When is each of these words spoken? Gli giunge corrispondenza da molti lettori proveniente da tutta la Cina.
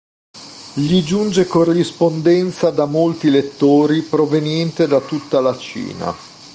Gli 0.73 1.03
giunge 1.03 1.45
corrispondenza 1.45 2.71
da 2.71 2.85
molti 2.85 3.29
lettori 3.29 4.01
proveniente 4.01 4.87
da 4.87 4.99
tutta 4.99 5.39
la 5.41 5.55
Cina. 5.55 6.11